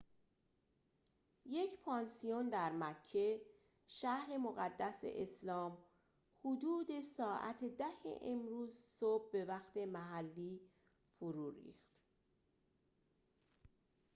[1.45, 3.41] یک پانسیون در مکه
[3.87, 5.77] شهر مقدس اسلام
[6.45, 7.85] حدود ساعت ۱۰
[8.21, 10.61] امروز صبح به وقت محلی
[11.19, 11.95] فرو ریخت